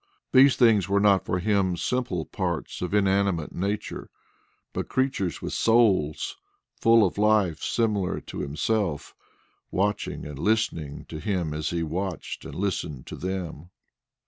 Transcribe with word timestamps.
These 0.31 0.55
things 0.55 0.89
were 0.89 0.99
not 0.99 1.25
for 1.25 1.37
him, 1.37 1.77
simple 1.77 2.25
parts 2.25 2.81
of 2.81 2.91
inanimate 2.91 3.51
nature, 3.53 4.09
but 4.73 4.89
creatures 4.89 5.43
with 5.43 5.53
souls, 5.53 6.37
full 6.75 7.05
of 7.05 7.19
life, 7.19 7.61
similar 7.61 8.19
to 8.21 8.39
himself, 8.39 9.13
watching 9.69 10.25
and 10.25 10.39
listening 10.39 11.05
to 11.05 11.19
him 11.19 11.53
as 11.53 11.69
he 11.69 11.83
watched 11.83 12.45
and 12.45 12.55
listened 12.55 13.05
to 13.05 13.15
them. 13.15 13.69